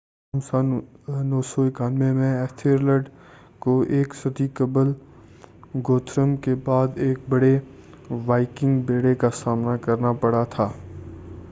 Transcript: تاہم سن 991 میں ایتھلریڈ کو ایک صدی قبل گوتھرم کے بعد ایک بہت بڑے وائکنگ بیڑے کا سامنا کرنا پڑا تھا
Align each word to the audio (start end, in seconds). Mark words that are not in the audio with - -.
تاہم 0.33 0.39
سن 0.41 0.69
991 1.15 2.13
میں 2.13 2.31
ایتھلریڈ 2.37 3.09
کو 3.59 3.79
ایک 3.89 4.15
صدی 4.15 4.47
قبل 4.53 4.91
گوتھرم 5.87 6.35
کے 6.39 6.55
بعد 6.65 6.97
ایک 6.97 7.17
بہت 7.19 7.29
بڑے 7.29 7.57
وائکنگ 8.25 8.81
بیڑے 8.87 9.15
کا 9.15 9.29
سامنا 9.43 9.77
کرنا 9.85 10.13
پڑا 10.21 10.43
تھا 10.49 10.71